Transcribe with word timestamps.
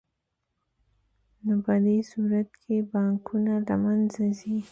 نو 1.45 1.53
په 1.65 1.73
دې 1.85 1.97
صورت 2.11 2.49
کې 2.61 2.75
بانکونه 2.91 3.53
له 3.67 3.75
منځه 3.83 4.23
ځي 4.39 4.55